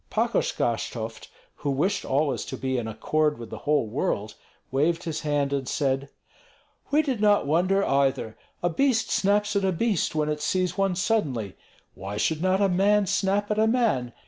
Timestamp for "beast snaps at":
8.71-9.63